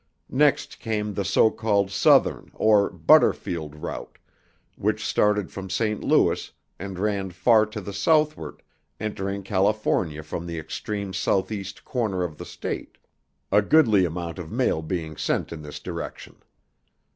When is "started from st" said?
5.05-6.03